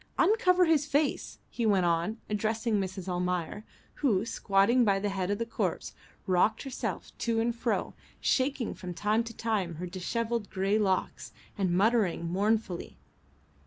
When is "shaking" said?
8.19-8.73